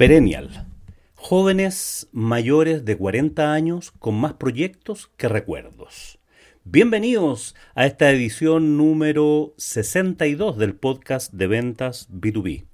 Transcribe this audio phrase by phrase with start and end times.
[0.00, 0.66] Perennial.
[1.14, 6.18] Jóvenes mayores de 40 años con más proyectos que recuerdos.
[6.64, 12.66] Bienvenidos a esta edición número 62 del podcast de ventas B2B.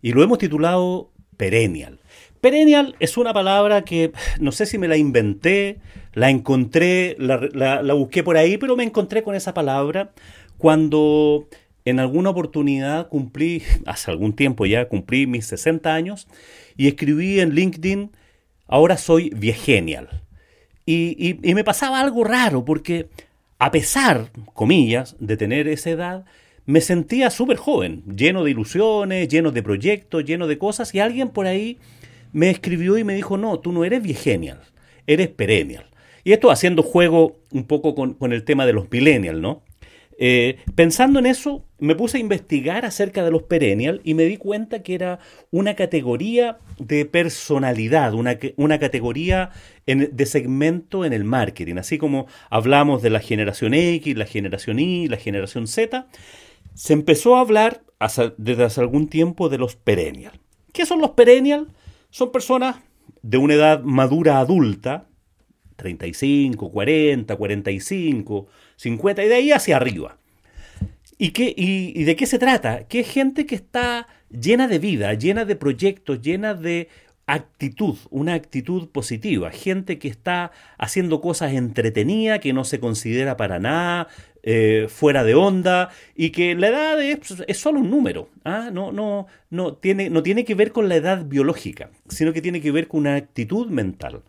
[0.00, 2.00] Y lo hemos titulado Perennial.
[2.42, 5.78] Perennial es una palabra que no sé si me la inventé,
[6.12, 10.12] la encontré, la, busqué por ahí, pero me encontré con esa palabra
[10.58, 11.48] cuando
[11.86, 16.28] en alguna oportunidad cumplí, hace algún tiempo ya, cumplí mis 60 años
[16.76, 18.10] y escribí en LinkedIn,
[18.66, 20.22] ahora soy viegenial.
[20.84, 23.08] Y, y- y me pasaba algo raro porque
[23.58, 26.24] a pesar, comillas, de tener esa edad,
[26.68, 31.30] me sentía súper joven, lleno de ilusiones, lleno de proyectos, lleno de cosas y alguien
[31.30, 31.78] por ahí
[32.34, 34.60] me escribió y me dijo, no, tú no eres viegenial,
[35.06, 35.86] eres perennial.
[36.24, 39.62] Y esto haciendo juego un poco con, el tema de los millennials, ¿no?
[40.18, 44.36] Eh, pensando en eso, me puse a investigar acerca de los perennial y me di
[44.36, 49.52] cuenta que era una categoría de personalidad, una, una categoría
[49.86, 51.76] de segmento en el marketing.
[51.76, 56.08] Así como hablamos de la generación X, la generación Y, la generación Z,
[56.78, 57.82] se empezó a hablar
[58.36, 60.38] desde hace algún tiempo de los perennial.
[60.72, 61.66] ¿Qué son los perennial?
[62.10, 62.76] Son personas
[63.20, 65.08] de una edad madura adulta,
[65.74, 70.18] 35, 40, 45, 50 y de ahí hacia arriba.
[71.18, 72.86] ¿Y, qué, y, y de qué se trata?
[72.86, 76.88] Que es gente que está llena de vida, llena de proyectos, llena de
[77.28, 79.50] actitud, una actitud positiva.
[79.50, 84.08] Gente que está haciendo cosas entretenidas, que no se considera para nada
[84.42, 88.30] eh, fuera de onda y que la edad es, es solo un número.
[88.44, 88.70] ¿ah?
[88.72, 92.62] No, no, no, tiene, no tiene que ver con la edad biológica, sino que tiene
[92.62, 94.22] que ver con una actitud mental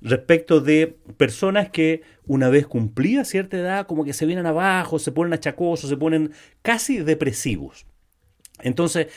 [0.00, 5.12] respecto de personas que una vez cumplida cierta edad como que se vienen abajo, se
[5.12, 6.32] ponen achacosos, se ponen
[6.62, 7.86] casi depresivos.
[8.60, 9.08] Entonces,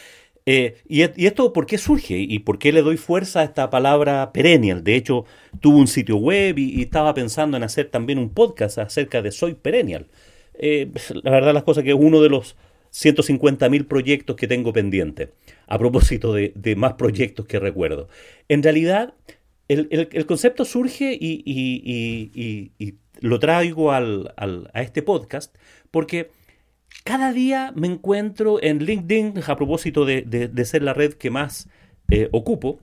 [0.52, 4.34] eh, y, esto por qué surge y por qué le doy fuerza a esta palabra
[4.34, 4.84] perennial?
[4.84, 5.26] De hecho,
[5.60, 9.54] tuve un sitio web y, estaba pensando en hacer también un podcast acerca de Soy
[9.54, 10.08] Perennial.
[10.56, 10.90] Eh,
[11.22, 12.56] la verdad las cosas que es uno de los
[12.92, 15.34] 150.000 proyectos que tengo pendiente,
[15.68, 18.10] a propósito de, más proyectos que recuerdo.
[18.48, 19.14] En realidad,
[19.68, 25.56] el, concepto surge y, lo traigo al- al- a este podcast
[25.92, 26.32] porque
[27.04, 31.68] cada día me encuentro en LinkedIn, a propósito de, ser la red que más
[32.10, 32.80] eh, ocupo,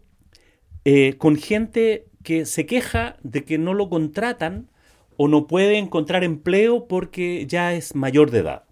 [0.84, 4.68] eh, con gente que se queja de que no lo contratan
[5.16, 8.64] o no puede encontrar empleo porque ya es mayor de edad.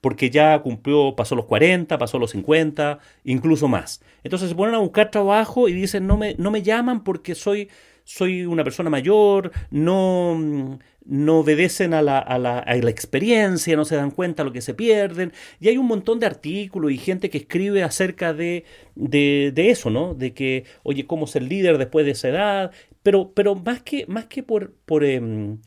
[0.00, 4.02] Porque ya cumplió, pasó los 40, pasó los 50, incluso más.
[4.24, 7.68] Entonces se ponen a buscar trabajo y dicen, no me, no me llaman porque soy,
[8.04, 13.76] soy una persona mayor, no, mm, no obedecen a la, a, la, a la experiencia,
[13.76, 15.32] no se dan cuenta de lo que se pierden.
[15.60, 18.64] Y hay un montón de artículos y gente que escribe acerca de,
[18.94, 20.14] de, de eso, ¿no?
[20.14, 22.72] De que, oye, cómo ser líder después de esa edad.
[23.02, 25.58] Pero, pero más que, más que por, por, em,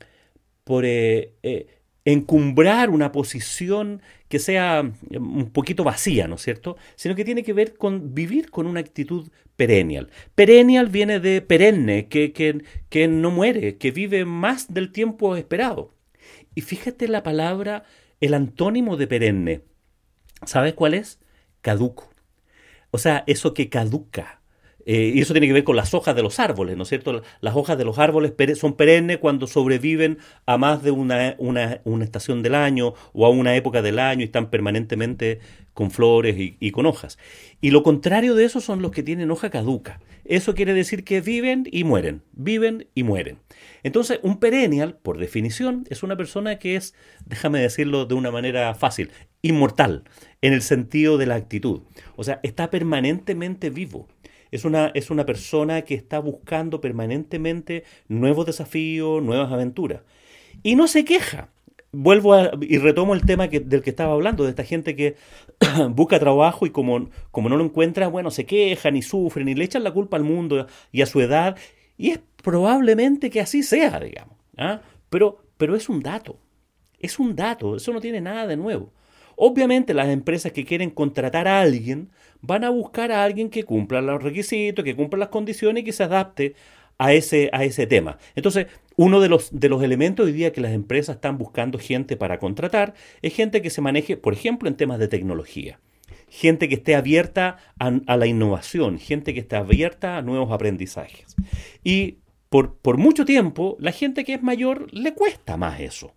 [0.64, 1.68] por eh, eh,
[2.06, 4.02] encumbrar una posición
[4.36, 6.76] que sea mm, un poquito vacía, ¿no es cierto?
[6.98, 10.10] Sino que tiene que ver con vivir con una actitud perennial.
[10.36, 15.94] Perennial viene de perenne, que, que, que no muere, que vive más del tiempo esperado.
[16.54, 17.86] Y fíjate la palabra,
[18.20, 19.62] el antónimo de perenne.
[20.46, 21.22] ¿Sabes cuál es?
[21.62, 22.10] Caduco.
[22.92, 24.42] O sea, eso que caduca.
[24.86, 27.24] Eh, y eso tiene que ver con las hojas de los árboles, ¿no es cierto?
[27.42, 32.04] Las hojas de los árboles son perennes cuando sobreviven a más de una, una- una
[32.06, 35.40] estación del año o a una época del año y están permanentemente
[35.74, 37.18] con flores y, y con hojas.
[37.62, 40.00] Y lo contrario de eso son los que tienen hoja caduca.
[40.24, 43.40] Eso quiere decir que viven y mueren, viven y mueren.
[43.84, 48.74] Entonces, un perennial, por definición, es una persona que es, déjame decirlo de una manera
[48.74, 50.04] fácil, inmortal,
[50.42, 51.82] en el sentido de la actitud.
[52.16, 54.08] O sea, está permanentemente vivo.
[54.56, 60.02] Es una, es una persona que está buscando permanentemente nuevos desafíos, nuevas aventuras.
[60.64, 61.50] Y no se queja.
[61.92, 65.16] Vuelvo a- y retomo el tema del que estaba hablando, de esta gente que
[65.90, 69.64] busca trabajo y como, como no lo encuentra, bueno, se quejan y sufren y le
[69.64, 71.58] echan la culpa al mundo y a su edad.
[71.98, 74.36] Y es probablemente que así sea, digamos.
[74.58, 74.82] ¿ah?
[75.10, 76.38] Pero, pero es un dato.
[77.00, 78.92] Es un dato, eso no tiene nada de nuevo.
[79.36, 82.10] Obviamente las empresas que quieren contratar a alguien
[82.42, 85.94] van a buscar a alguien que cumpla los requisitos, que cumpla las condiciones y que
[85.94, 86.56] se adapte
[86.98, 88.18] a ese, a ese tema.
[88.36, 92.16] Entonces, uno de los, de los elementos hoy día que las empresas están buscando gente
[92.16, 95.80] para contratar es gente que se maneje, por ejemplo, en temas de tecnología.
[96.30, 101.36] gente que esté abierta a, a la innovación, gente que esté abierta a nuevos aprendizajes.
[101.84, 106.14] Y por, por mucho tiempo, la gente que es mayor le cuesta más eso.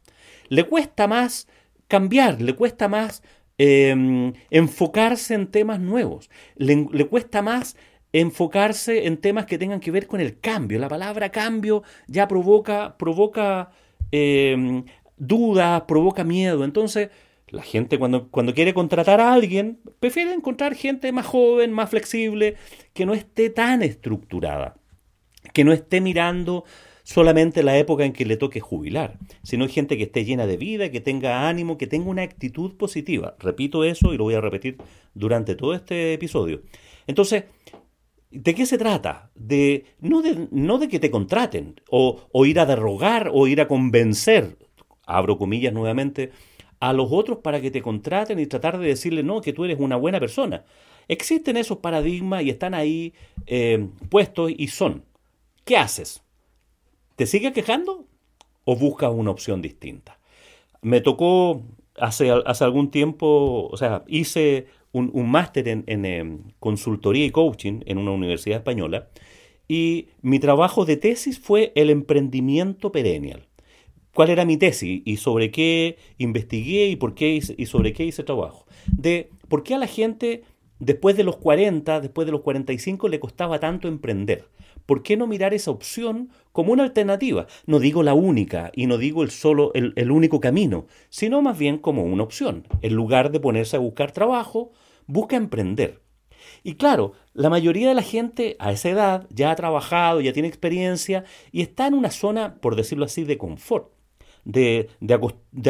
[0.48, 1.48] Le cuesta más
[1.88, 3.22] cambiar, le cuesta más
[3.58, 7.76] eh, enfocarse en temas nuevos, le, cuesta más
[8.12, 10.78] enfocarse en temas que tengan que ver con el cambio.
[10.78, 13.70] La palabra cambio ya provoca, provoca
[14.12, 14.84] eh,
[15.16, 16.64] dudas, provoca miedo.
[16.64, 17.10] Entonces,
[17.50, 22.56] la gente cuando, cuando quiere contratar a alguien, prefiere encontrar gente más joven, más flexible,
[22.92, 24.76] que no esté tan estructurada,
[25.52, 26.64] que no esté mirando
[27.08, 30.90] solamente la época en que le toque jubilar, sino gente que esté llena de vida,
[30.90, 33.34] que tenga ánimo, que tenga una actitud positiva.
[33.38, 34.76] Repito eso y lo voy a repetir
[35.14, 36.60] durante todo este episodio.
[37.06, 37.44] Entonces,
[38.30, 39.30] ¿de qué se trata?
[39.34, 43.68] De, no, de, no de que te contraten o, ir a derrogar o ir a
[43.68, 44.58] convencer,
[45.06, 46.32] abro comillas nuevamente,
[46.78, 49.80] a los otros para que te contraten y tratar de decirle no, que tú eres
[49.80, 50.66] una buena persona.
[51.08, 53.14] Existen esos paradigmas y están ahí
[53.46, 55.06] eh, puestos y son.
[55.64, 56.22] ¿Qué haces?
[57.18, 58.06] ¿Te sigues quejando
[58.64, 60.20] o buscas una opción distinta?
[60.82, 61.64] Me tocó
[61.96, 67.32] hace, hace algún tiempo, o sea, hice un, un máster en, en, en, consultoría y
[67.32, 69.08] coaching en una universidad española
[69.66, 73.48] y mi trabajo de tesis fue el emprendimiento perennial.
[74.14, 78.04] ¿Cuál era mi tesis y sobre qué investigué y, por qué hice, y sobre qué
[78.04, 78.64] hice trabajo?
[78.96, 80.44] De por qué a la gente
[80.78, 84.44] después de los 40, después de los 45 le costaba tanto emprender.
[84.88, 87.46] ¿Por qué no mirar esa opción como una alternativa?
[87.66, 91.76] No digo la única y no digo el solo el, único camino, sino más bien
[91.76, 92.66] como una opción.
[92.80, 94.72] En lugar de ponerse a buscar trabajo,
[95.06, 96.00] busca emprender.
[96.64, 100.48] Y claro, la mayoría de la gente a esa edad ya ha trabajado, ya tiene
[100.48, 103.92] experiencia y está en una zona, por decirlo así, de confort.
[104.44, 104.88] De,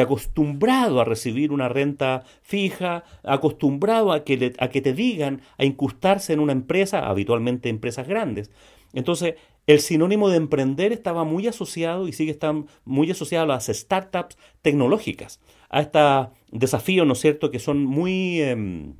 [0.01, 6.31] acostumbrado a recibir una renta fija, acostumbrado a que, a que te digan, a incrustarse
[6.31, 8.49] en una empresa, habitualmente empresas grandes,
[8.93, 9.35] entonces,
[9.67, 14.37] el sinónimo de emprender estaba muy asociado y sigue estando muy asociado a las startups
[14.61, 15.39] tecnológicas,
[15.69, 18.93] a estos desafíos, ¿no es cierto?, que son muy eh,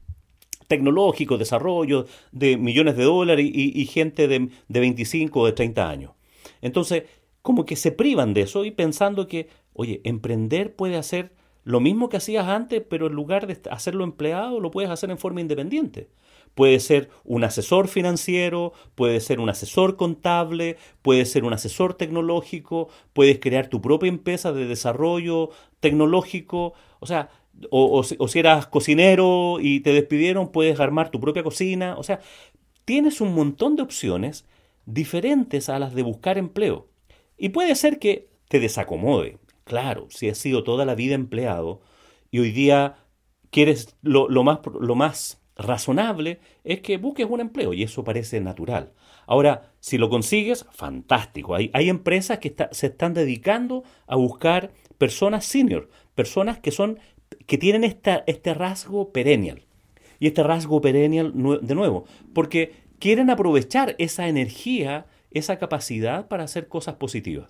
[0.68, 5.90] tecnológicos, desarrollo de millones de dólares y, y gente de, de 25 o de 30
[5.90, 6.12] años.
[6.62, 7.04] Entonces,
[7.42, 11.34] como que se privan de eso y pensando que, oye, emprender puede hacer
[11.64, 15.18] lo mismo que hacías antes, pero en lugar de hacerlo empleado, lo puedes hacer en
[15.18, 16.10] forma independiente.
[16.60, 22.90] Puede ser un asesor financiero, puede ser un asesor contable, puede ser un asesor tecnológico,
[23.14, 27.30] puedes crear tu propia empresa de desarrollo tecnológico, o sea,
[27.72, 32.20] o, si eras cocinero y te despidieron, puedes armar tu propia cocina, o sea,
[32.84, 34.46] tienes un montón de opciones
[34.86, 36.90] diferentes a las de buscar empleo.
[37.38, 39.38] Y puede ser que te desacomode.
[39.64, 41.80] Claro, si has sido toda la vida empleado
[42.32, 42.98] y hoy día
[43.50, 48.42] quieres lo, lo más, lo más razonable es que busques un empleo y eso parece
[48.42, 48.94] natural.
[49.28, 51.54] Ahora, si lo consigues, fantástico.
[51.54, 56.98] Hay, hay empresas que se están dedicando a buscar personas senior, personas que son
[57.46, 59.64] que tienen esta, este rasgo perennial.
[60.20, 66.68] Y este rasgo perennial de nuevo, porque quieren aprovechar esa energía, esa capacidad para hacer
[66.68, 67.50] cosas positivas.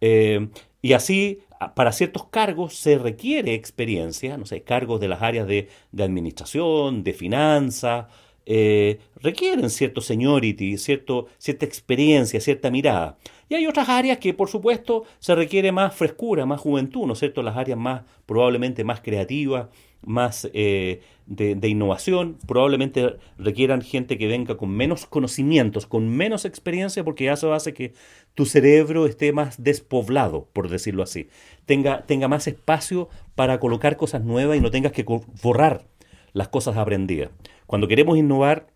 [0.00, 0.48] Eh,
[0.82, 1.40] y así,
[1.74, 7.04] para ciertos cargos se requiere experiencia, no sé, cargos de las áreas de, de administración,
[7.04, 8.06] de finanzas,
[8.46, 13.16] eh, requieren cierto seniority, cierto, cierta experiencia, cierta mirada.
[13.48, 17.18] Y hay otras áreas que, por supuesto, se requiere más frescura, más juventud, ¿no es
[17.18, 17.42] cierto?
[17.42, 19.68] Las áreas más, probablemente más creativas,
[20.02, 27.04] más eh, de, innovación, probablemente requieran gente que venga con menos conocimientos, con menos experiencia,
[27.04, 27.92] porque eso hace que
[28.34, 31.28] tu cerebro esté más despoblado, por decirlo así,
[31.66, 35.04] tenga, tenga más espacio para colocar cosas nuevas y no tengas que
[35.42, 35.86] borrar
[36.32, 37.30] las cosas aprendidas.
[37.66, 38.68] Cuando queremos innovar,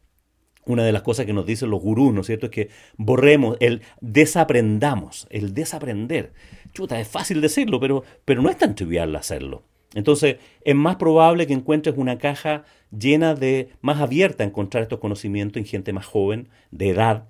[0.66, 3.57] una de las cosas que nos dicen los gurús, ¿no es cierto?, es que borremos,
[3.61, 6.33] el desaprendamos, el desaprender.
[6.73, 9.64] Chuta, es fácil decirlo, pero, pero no es tan trivial hacerlo.
[9.94, 12.64] Entonces, es más probable que encuentres una caja
[12.96, 17.28] llena de, más abierta a encontrar estos conocimientos en gente más joven, de edad,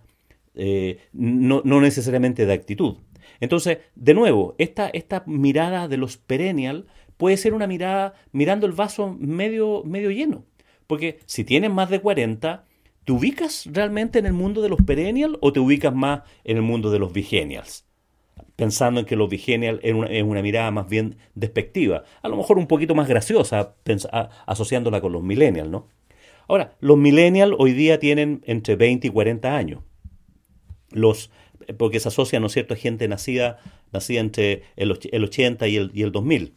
[0.55, 2.97] eh, no, no, necesariamente de actitud.
[3.41, 8.73] Entonces, de nuevo, esta, esta mirada de los perennial puede ser una mirada mirando el
[8.73, 10.45] vaso medio, medio lleno.
[10.87, 12.65] Porque si tienes más de 40,
[13.05, 16.63] ¿te ubicas realmente en el mundo de los perennial o te ubicas más en el
[16.63, 17.85] mundo de los vigenials?
[18.57, 22.59] Pensando en que los vigenial es una, una, mirada más bien despectiva, a lo mejor
[22.59, 23.75] un poquito más graciosa,
[24.47, 25.89] asociándola con los millennials, ¿no?
[26.47, 29.81] Ahora, los millennials hoy día tienen entre 20 y 40 años.
[30.91, 31.31] Los,
[31.79, 33.59] porque se asocia, ¿no es cierto?, a gente nacida,
[33.93, 36.55] nacida entre el, el 80 y el, y el 2000.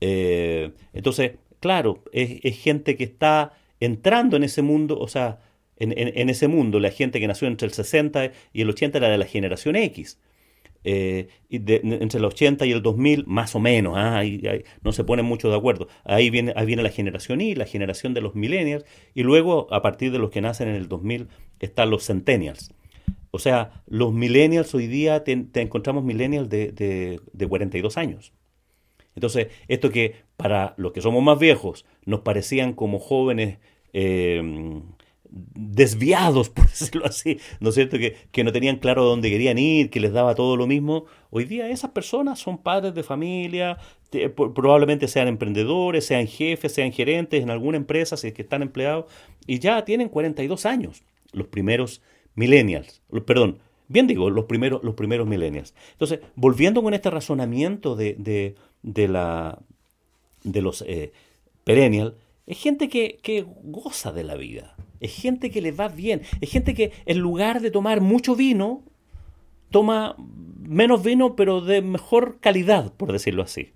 [0.00, 5.40] Eh, entonces, claro, es, es, gente que está entrando en ese mundo, o sea,
[5.78, 8.98] en, en- en ese mundo, la gente que nació entre el 60 y el 80
[8.98, 10.18] era de la generación X.
[10.88, 14.40] Eh, entre el 80 y el 2000, más o menos, ah, ahí-
[14.82, 15.88] no se ponen mucho de acuerdo.
[16.04, 19.82] Ahí viene, ahí viene la generación Y, la generación de los millennials, y luego, a
[19.82, 21.28] partir de los que nacen en el 2000,
[21.60, 22.72] están los centennials.
[23.30, 28.32] O sea, los millennials hoy día te, te encontramos millennials de, de, de 42 años.
[29.14, 33.58] Entonces, esto que para los que somos más viejos nos parecían como jóvenes
[33.92, 34.42] eh,
[35.54, 37.98] desviados, por decirlo así, ¿no es cierto?
[37.98, 41.06] Que, que no tenían claro dónde querían ir, que les daba todo lo mismo.
[41.30, 43.78] Hoy día esas personas son padres de familia,
[44.36, 49.06] probablemente sean emprendedores, sean jefes, sean gerentes en alguna empresa, si es que están empleados,
[49.46, 51.02] y ya tienen 42 años,
[51.32, 52.02] los primeros
[52.34, 55.74] millennials, perdón, bien digo, los primeros, los primeros millennials.
[55.92, 59.58] Entonces, volviendo con este razonamiento de, de, de la,
[60.44, 61.12] de los eh,
[62.46, 66.50] es gente que, que goza de la vida, es gente que le va bien, es
[66.50, 68.82] gente que en lugar de tomar mucho vino,
[69.70, 70.16] toma
[70.58, 73.72] menos vino pero de mejor calidad, por decirlo así.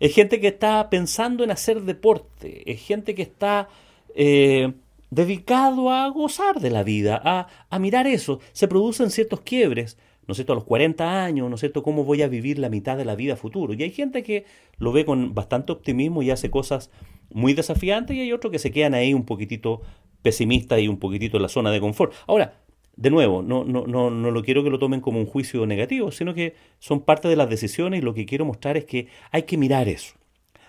[0.00, 3.68] Es gente que está pensando en hacer deporte, es gente que está
[4.14, 4.72] eh,
[5.10, 8.40] dedicado a gozar de la vida, a, a mirar eso.
[8.52, 10.52] Se producen ciertos quiebres, ¿no es cierto?
[10.52, 11.82] A los 40 años, ¿no es cierto?
[11.82, 13.74] ¿Cómo voy a vivir la mitad de la vida futuro?
[13.74, 14.44] Y hay gente que
[14.78, 16.90] lo ve con bastante optimismo y hace cosas
[17.30, 19.82] muy desafiantes y hay otros que se quedan ahí un poquitito
[20.22, 22.12] pesimistas y un poquitito en la zona de confort.
[22.26, 22.60] Ahora,
[22.96, 26.10] de nuevo, no, no, no, no lo quiero que lo tomen como un juicio negativo,
[26.10, 29.44] sino que son parte de las decisiones y lo que quiero mostrar es que hay
[29.44, 30.14] que mirar eso.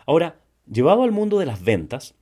[0.05, 0.39] Ahora,
[0.71, 2.15] llevado al mundo de las ventas,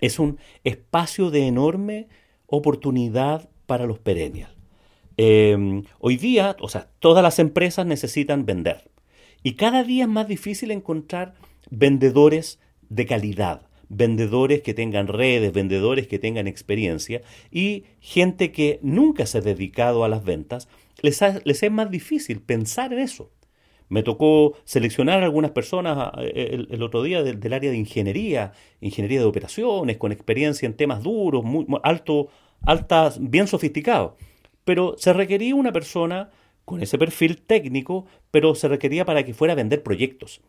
[0.00, 2.08] es un espacio de enorme
[2.46, 4.56] oportunidad para los perennials.
[5.18, 8.90] Eh, hoy día, o sea, todas las empresas necesitan vender.
[9.42, 11.34] Y cada día es más difícil encontrar
[11.70, 12.58] vendedores
[12.90, 19.38] de calidad, vendedores que tengan redes, vendedores que tengan experiencia y gente que nunca se
[19.38, 20.68] ha dedicado a las ventas,
[21.00, 23.30] les, les es más difícil pensar en eso.
[23.88, 29.26] Me tocó seleccionar algunas personas eh, el, otro día del, área de ingeniería, ingeniería de
[29.26, 32.28] operaciones, con experiencia en temas duros, muy, alto,
[32.62, 34.12] altas, bien sofisticados.
[34.64, 36.30] Pero se requería una persona
[36.64, 40.40] con ese perfil técnico, pero se requería para que fuera a vender proyectos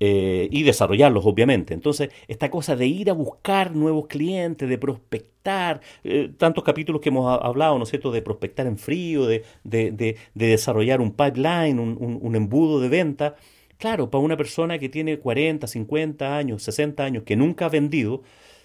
[0.00, 1.74] eh, y desarrollarlos, obviamente.
[1.74, 7.10] Entonces, esta cosa de ir a buscar nuevos clientes, de prospectar, eh, tantos capítulos que
[7.10, 11.00] hemos ha- hablado, ¿no es cierto?, de prospectar en frío, de, de- de- de desarrollar
[11.00, 13.36] un pipeline, un, un- embudo de venta.
[13.78, 18.22] Claro, para una persona que tiene 40, 50 años, 60 años, que nunca ha vendido,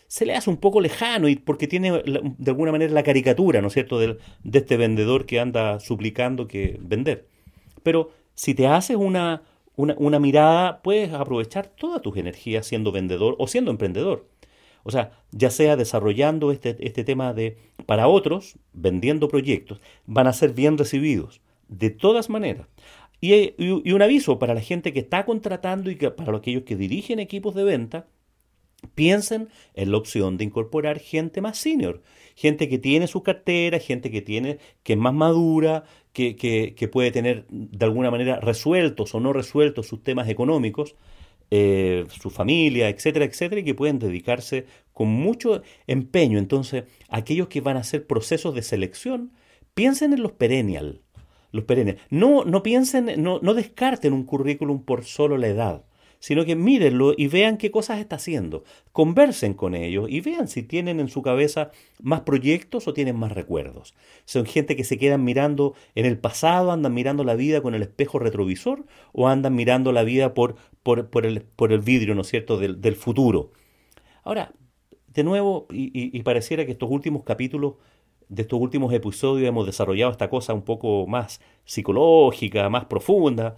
[0.08, 3.68] se le hace un poco lejano y porque tiene de alguna manera la caricatura, ¿no
[3.68, 7.28] es cierto?, del- de este vendedor que anda suplicando que vender.
[7.84, 9.44] Pero si te haces una,
[9.82, 14.28] una, una mirada, puedes aprovechar todas tus energías siendo vendedor o siendo emprendedor.
[14.84, 20.34] O sea, ya sea desarrollando este, este tema de para otros, vendiendo proyectos, van a
[20.34, 22.68] ser bien recibidos, de todas maneras.
[23.22, 23.56] Y, y-
[23.86, 27.20] y un aviso para la gente que está contratando y que, para aquellos que dirigen
[27.20, 28.08] equipos de venta,
[28.96, 32.02] piensen en la opción de incorporar gente más senior,
[32.36, 35.84] gente que tiene su cartera, gente que tiene, que es más madura,
[36.14, 40.96] que, que- que puede tener de alguna manera resueltos o no resueltos sus temas económicos,
[41.52, 46.38] eh, su familia, etcétera, etcétera, y que pueden dedicarse con mucho empeño.
[46.40, 49.32] Entonces, aquellos que van a hacer procesos de selección,
[49.74, 51.02] piensen en los perennial.
[51.52, 51.98] Los perennial.
[52.12, 55.86] No, no piensen, no, no descarten un currículum por solo la edad
[56.20, 58.64] sino que mírenlo y vean qué cosas está haciendo.
[58.92, 61.72] Conversen con ellos y vean si tienen en su cabeza
[62.02, 63.94] más proyectos o tienen más recuerdos.
[64.26, 67.82] Son gente que se quedan mirando en el pasado, andan mirando la vida con el
[67.84, 72.22] espejo retrovisor o andan mirando la vida por, por, por el, por el vidrio, ¿no
[72.22, 73.52] es cierto?, del, del futuro.
[74.24, 74.52] Ahora,
[75.08, 77.76] de nuevo, y, y- y pareciera que estos últimos capítulos
[78.30, 83.56] de estos últimos episodios hemos desarrollado esta cosa un poco más psicológica, más profunda.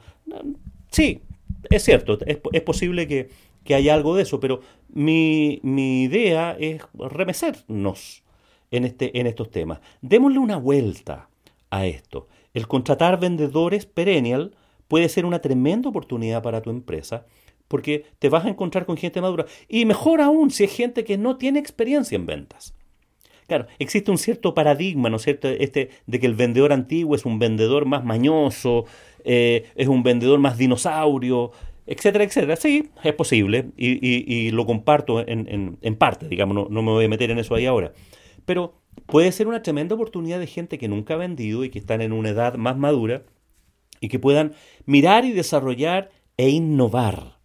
[0.92, 1.22] Sí,
[1.70, 3.30] es cierto, es, es posible que,
[3.64, 8.24] que haya algo de eso, pero mi, mi idea es remecernos
[8.72, 9.80] en, este, en estos temas.
[10.02, 11.30] Démosle una vuelta
[11.70, 12.28] a esto.
[12.54, 14.56] El contratar vendedores perennial
[14.88, 17.26] puede ser una tremenda oportunidad para tu empresa
[17.68, 19.46] porque te vas a encontrar con gente madura.
[19.70, 22.74] Y mejor aún si es gente que no tiene experiencia en ventas.
[23.52, 27.26] Claro, existe un cierto paradigma, ¿no es cierto?, este, de que el vendedor antiguo es
[27.26, 28.86] un vendedor más mañoso,
[29.26, 31.52] eh, es un vendedor más dinosaurio,
[31.86, 32.56] etcétera, etcétera.
[32.56, 37.30] Sí, es posible y, lo comparto en parte, digamos, no, no me voy a meter
[37.30, 37.92] en eso ahí ahora.
[38.46, 42.00] Pero puede ser una tremenda oportunidad de gente que nunca ha vendido y que están
[42.00, 43.24] en una edad más madura
[44.00, 44.54] y que puedan
[44.86, 47.38] mirar y desarrollar e innovar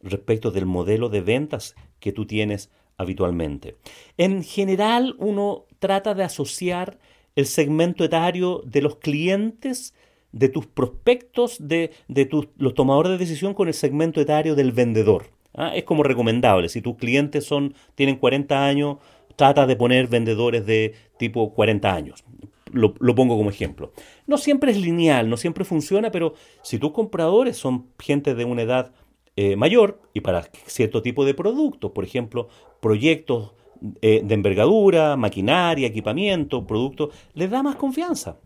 [0.00, 2.68] respecto del modelo de ventas que tú tienes
[3.02, 3.76] habitualmente.
[4.16, 6.98] En general, uno trata de asociar
[7.36, 9.94] el segmento etario de los clientes,
[10.32, 14.72] de tus prospectos, de, de tus, los tomadores de decisión con el segmento etario del
[14.72, 15.30] vendedor.
[15.54, 15.74] ¿ah?
[15.74, 16.68] Es como recomendable.
[16.68, 18.98] Si tus clientes son, tienen 40 años,
[19.36, 22.24] trata de poner vendedores de tipo 40 años.
[22.70, 23.92] Lo, lo, pongo como ejemplo.
[24.26, 28.62] No siempre es lineal, no siempre funciona, pero si tus compradores son gente de una
[28.62, 28.92] edad
[29.36, 32.48] eh, mayor y para cierto tipo de productos, por ejemplo,
[32.80, 33.52] proyectos
[34.00, 38.38] eh, de envergadura, maquinaria, equipamiento, productos, les da más confianza.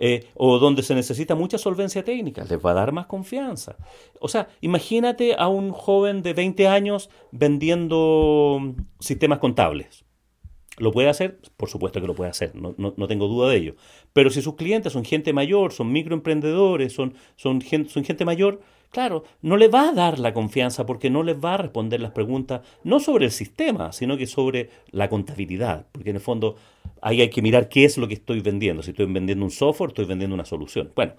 [0.00, 3.76] Eh, o donde se necesita mucha solvencia técnica, les va a dar más confianza.
[4.20, 10.04] O sea, imagínate a un joven de 20 años vendiendo sistemas contables.
[10.78, 11.38] ¿Lo puede hacer?
[11.56, 13.76] Por supuesto que lo puede hacer, no, no, tengo duda de ello.
[14.12, 18.60] Pero si sus clientes son gente mayor, son microemprendedores, son, son, gente, son gente mayor,
[18.94, 22.12] Claro, no le va a dar la confianza porque no les va a responder las
[22.12, 26.54] preguntas, no sobre el sistema, sino que sobre la contabilidad, porque en el fondo
[27.02, 29.88] ahí hay que mirar qué es lo que estoy vendiendo, si estoy vendiendo un software,
[29.88, 30.92] estoy vendiendo una solución.
[30.94, 31.14] Bueno,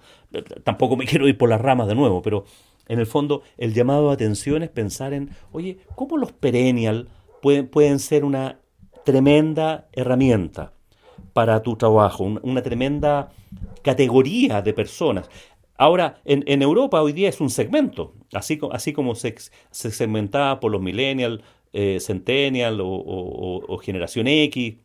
[0.64, 2.46] tampoco me quiero ir por las ramas de nuevo, pero
[2.88, 7.10] en el fondo el llamado a atención es pensar en, oye, ¿cómo los perennial
[7.42, 8.58] pueden ser una
[9.04, 10.72] tremenda herramienta
[11.34, 13.32] para tu trabajo, una tremenda
[13.82, 15.28] categoría de personas.
[15.78, 18.58] Ahora, en, Europa hoy día es un segmento, así,
[18.92, 19.34] como se,
[19.70, 21.42] se segmentaba por los millennials,
[21.72, 24.76] eh, centennial o, generación X,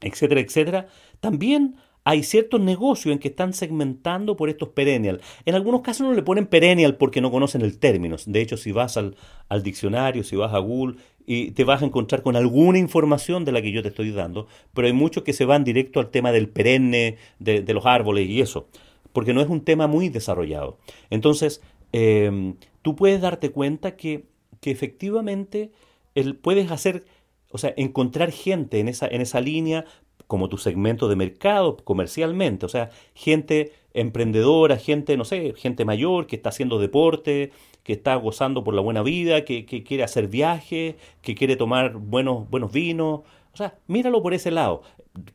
[0.00, 0.88] etcétera, etcétera,
[1.20, 5.20] también hay ciertos negocios en que están segmentando por estos perennial.
[5.44, 8.16] En algunos casos no le ponen perennial porque no conocen el término.
[8.26, 9.16] De hecho, si vas al,
[9.48, 13.52] al, diccionario, si vas a Google, y te vas a encontrar con alguna información de
[13.52, 16.32] la que yo te estoy dando, pero hay muchos que se van directo al tema
[16.32, 18.68] del perenne, de, de los árboles y eso
[19.14, 20.76] porque no es un tema muy desarrollado.
[21.08, 24.26] Entonces, em, tú puedes darte cuenta que,
[24.60, 25.70] que efectivamente
[26.14, 27.06] el, puedes hacer,
[27.50, 29.86] o sea, encontrar gente en esa, en esa línea
[30.26, 36.26] como tu segmento de mercado comercialmente, o sea, gente emprendedora, gente, no sé, gente mayor
[36.26, 37.52] que está haciendo deporte,
[37.84, 41.94] que está gozando por la buena vida, que, que quiere hacer viajes, que quiere tomar
[41.98, 43.20] buenos, buenos vinos.
[43.54, 44.82] O sea, míralo por ese lado,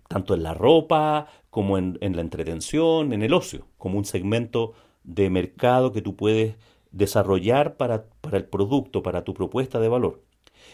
[0.10, 5.30] tanto en la ropa, como en, la entretención, en el ocio, como un segmento de
[5.30, 6.56] mercado que tú puedes
[6.92, 10.22] desarrollar para, para el producto, para tu propuesta de valor.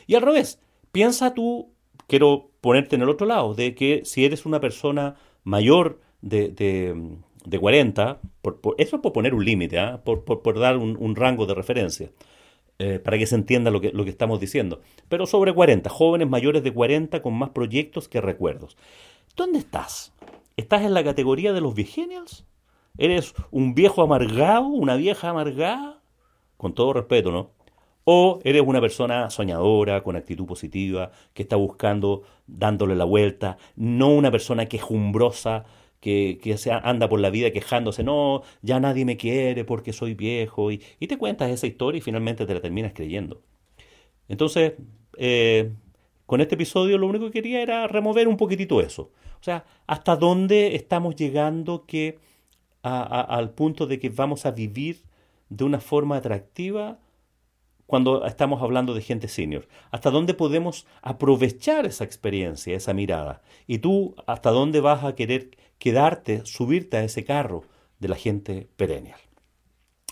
[0.08, 0.60] Y al revés,
[0.91, 1.71] piensa tú,
[2.08, 7.60] quiero ponerte en el otro lado, de que si eres una persona mayor de, de,
[7.60, 10.01] 40, por, eso es por poner un límite, ¿ah?
[10.03, 12.10] por, por, dar un, rango de referencia,
[12.77, 14.81] eh, para que se entienda lo que, lo que estamos diciendo.
[15.07, 18.75] Pero sobre 40, jóvenes mayores de 40 con más proyectos que recuerdos.
[19.35, 20.13] ¿Dónde estás?
[20.57, 22.45] ¿Estás en la categoría de los vigenials?
[22.97, 26.01] ¿Eres un viejo amargado, una vieja amargada?
[26.57, 27.51] Con todo respeto, ¿no?
[28.05, 34.09] O eres una persona soñadora, con actitud positiva, que está buscando, dándole la vuelta, no
[34.09, 35.65] una persona quejumbrosa,
[35.99, 40.71] que, que anda por la vida quejándose, no, ya nadie me quiere porque soy viejo,
[40.71, 43.41] y, y te cuentas esa historia y finalmente te la terminas creyendo.
[44.27, 44.73] Entonces,
[45.17, 45.71] eh,
[46.25, 49.12] con este episodio lo único que quería era remover un poquitito eso.
[49.39, 52.19] O sea, hasta dónde estamos llegando que
[52.81, 55.03] al punto de que vamos a vivir
[55.49, 56.99] de una forma atractiva
[57.88, 59.67] cuando estamos hablando de gente senior.
[59.91, 63.41] Hasta dónde podemos aprovechar esa experiencia, esa mirada.
[63.67, 67.63] Y tú, hasta dónde vas a querer quedarte, subirte a ese carro
[67.99, 69.19] de la gente perennial.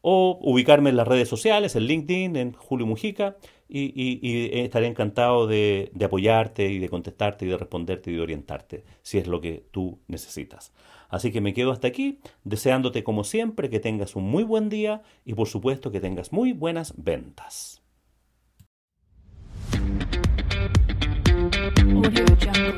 [0.00, 3.36] o ubicarme en las redes sociales, en LinkedIn, en Julio Mujica,
[3.68, 8.82] y, estaré encantado de, de, apoyarte y de contestarte y de responderte y de orientarte,
[9.02, 10.72] si es lo que tú necesitas.
[11.08, 15.02] Así que me quedo hasta aquí, deseándote como siempre que tengas un muy buen día
[15.24, 17.81] y por supuesto que tengas muy buenas ventas.
[21.90, 22.74] Audio Jungle.